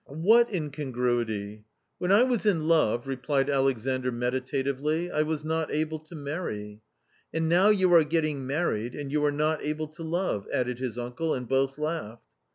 "What 0.29 0.51
incongruity?" 0.51 1.63
"When 1.99 2.11
I 2.11 2.23
was 2.23 2.47
in 2.47 2.67
love," 2.67 3.05
replied 3.05 3.51
Alexandr 3.51 4.11
meditatively," 4.11 5.11
I 5.11 5.21
was 5.21 5.43
not 5.43 5.71
able 5.71 5.99
to 5.99 6.15
marry."" 6.15 6.81
And 7.35 7.47
now 7.47 7.69
you 7.69 7.93
are 7.93 8.03
getting 8.03 8.47
married, 8.47 8.95
and 8.95 9.11
you 9.11 9.23
are 9.23 9.31
not 9.31 9.63
able 9.63 9.89
to 9.89 10.01
love," 10.01 10.47
added 10.51 10.79
his 10.79 10.97
uncle, 10.97 11.35
and 11.35 11.47
both 11.47 11.77
laughed. 11.77 12.25